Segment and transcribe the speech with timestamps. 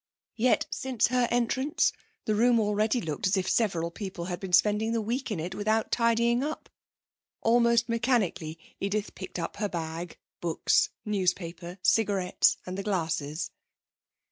[0.37, 1.93] Yet, since her entrance,
[2.25, 5.53] the room already looked as if several people had been spending the week in it
[5.53, 6.71] without tidying it up.
[7.41, 13.51] Almost mechanically Edith picked up her bag, books, newspaper, cigarettes and the glasses.